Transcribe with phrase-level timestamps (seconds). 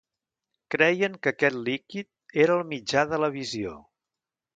[0.75, 3.75] Creien que aquest líquid era el mitjà de la visió.